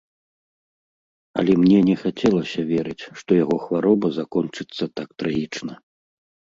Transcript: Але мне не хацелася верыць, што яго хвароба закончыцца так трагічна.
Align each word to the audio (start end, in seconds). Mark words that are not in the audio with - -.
Але 1.41 1.51
мне 1.65 1.79
не 1.91 1.95
хацелася 2.05 2.67
верыць, 2.73 2.99
што 3.21 3.31
яго 3.43 3.57
хвароба 3.67 4.07
закончыцца 4.21 4.93
так 5.01 5.09
трагічна. 5.23 5.73